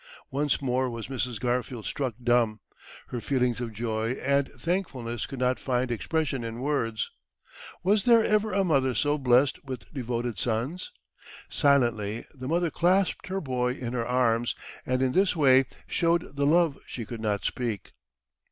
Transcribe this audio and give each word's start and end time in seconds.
Once 0.31 0.63
more 0.63 0.89
was 0.89 1.09
Mrs. 1.09 1.39
Garfield 1.39 1.85
struck 1.85 2.15
dumb. 2.23 2.59
Her 3.09 3.21
feelings 3.21 3.61
of 3.61 3.71
joy 3.71 4.13
and 4.13 4.49
thankfulness 4.49 5.27
could 5.27 5.37
not 5.37 5.59
find 5.59 5.91
expression 5.91 6.43
in 6.43 6.59
words. 6.59 7.11
Was 7.83 8.05
there 8.05 8.25
ever 8.25 8.51
a 8.51 8.63
mother 8.63 8.95
so 8.95 9.19
blessed 9.19 9.63
with 9.63 9.93
devoted 9.93 10.39
sons? 10.39 10.91
Silently 11.49 12.25
the 12.33 12.47
mother 12.47 12.71
clasped 12.71 13.27
her 13.27 13.39
boy 13.41 13.73
in 13.73 13.93
her 13.93 14.07
arms, 14.07 14.55
and 14.87 15.03
in 15.03 15.11
this 15.11 15.35
way 15.35 15.65
showed 15.85 16.35
the 16.35 16.47
love 16.47 16.79
she 16.87 17.05
could 17.05 17.21
not 17.21 17.45
speak. 17.45 17.91